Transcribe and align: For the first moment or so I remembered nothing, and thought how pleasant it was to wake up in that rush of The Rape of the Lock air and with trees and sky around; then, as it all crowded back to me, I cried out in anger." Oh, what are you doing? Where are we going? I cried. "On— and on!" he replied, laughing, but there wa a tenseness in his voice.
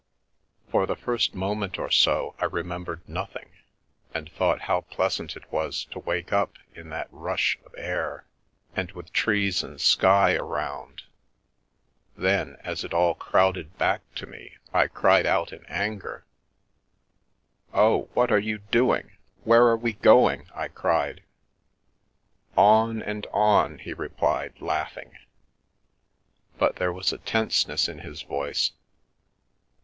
For 0.71 0.87
the 0.87 0.95
first 0.95 1.35
moment 1.35 1.77
or 1.77 1.91
so 1.91 2.33
I 2.39 2.45
remembered 2.45 3.07
nothing, 3.07 3.51
and 4.15 4.31
thought 4.31 4.61
how 4.61 4.81
pleasant 4.81 5.35
it 5.35 5.51
was 5.51 5.85
to 5.91 5.99
wake 5.99 6.33
up 6.33 6.57
in 6.73 6.89
that 6.89 7.07
rush 7.11 7.59
of 7.63 7.73
The 7.73 7.75
Rape 7.75 7.75
of 7.75 7.75
the 7.75 7.81
Lock 7.81 7.87
air 7.91 8.27
and 8.75 8.91
with 8.93 9.13
trees 9.13 9.61
and 9.61 9.79
sky 9.79 10.33
around; 10.33 11.03
then, 12.17 12.57
as 12.61 12.83
it 12.83 12.95
all 12.95 13.13
crowded 13.13 13.77
back 13.77 14.01
to 14.15 14.25
me, 14.25 14.57
I 14.73 14.87
cried 14.87 15.27
out 15.27 15.53
in 15.53 15.63
anger." 15.67 16.25
Oh, 17.71 18.09
what 18.15 18.31
are 18.31 18.39
you 18.39 18.57
doing? 18.57 19.11
Where 19.43 19.67
are 19.67 19.77
we 19.77 19.93
going? 19.93 20.49
I 20.55 20.69
cried. 20.69 21.21
"On— 22.57 23.03
and 23.03 23.27
on!" 23.31 23.77
he 23.77 23.93
replied, 23.93 24.59
laughing, 24.61 25.15
but 26.57 26.77
there 26.77 26.91
wa 26.91 27.03
a 27.11 27.17
tenseness 27.19 27.87
in 27.87 27.99
his 27.99 28.23
voice. 28.23 28.71